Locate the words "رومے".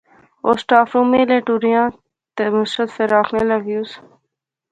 0.93-1.21